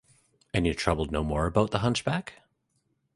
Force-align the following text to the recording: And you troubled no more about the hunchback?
And 0.51 0.65
you 0.65 0.73
troubled 0.73 1.11
no 1.11 1.23
more 1.23 1.45
about 1.45 1.69
the 1.69 1.77
hunchback? 1.77 2.41